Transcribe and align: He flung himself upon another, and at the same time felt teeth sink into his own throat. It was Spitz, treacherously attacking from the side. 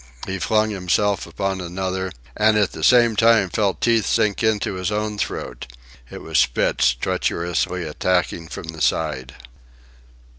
He 0.25 0.39
flung 0.39 0.71
himself 0.71 1.27
upon 1.27 1.61
another, 1.61 2.11
and 2.35 2.57
at 2.57 2.71
the 2.71 2.83
same 2.83 3.15
time 3.15 3.51
felt 3.51 3.81
teeth 3.81 4.07
sink 4.07 4.41
into 4.41 4.73
his 4.73 4.91
own 4.91 5.19
throat. 5.19 5.67
It 6.09 6.23
was 6.23 6.39
Spitz, 6.39 6.95
treacherously 6.95 7.83
attacking 7.87 8.47
from 8.47 8.69
the 8.69 8.81
side. 8.81 9.35